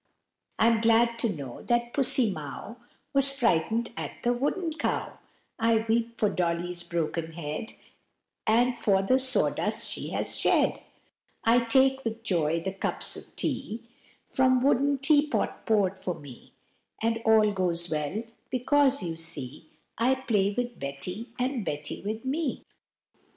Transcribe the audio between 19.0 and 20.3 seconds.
you see, I